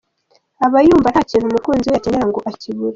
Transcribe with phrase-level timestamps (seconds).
[0.65, 2.89] Aba yumva nta kintu umukunzi we yakenera ngo akibure.